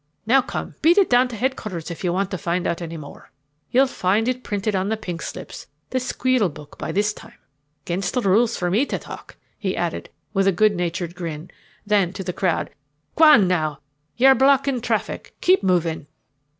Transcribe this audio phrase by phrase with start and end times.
[0.25, 3.29] Now come, beat it down to headquarters if you want to find out any more.
[3.69, 7.35] You'll find it printed on the pink slips the 'squeal book' by this tune.
[7.85, 11.51] 'Gainst the rules for me to talk," he added with a good natured grin,
[11.85, 12.71] then to the crowd:
[13.15, 13.79] "Gwan, now.
[14.17, 15.35] You're blockin' traffic.
[15.39, 16.07] Keep movin'."